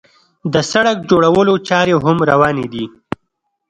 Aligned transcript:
د 0.53 0.55
سړک 0.71 0.97
جوړولو 1.09 1.53
چارې 1.67 1.93
هم 2.05 2.17
روانې 2.31 2.67
دي. 2.73 2.85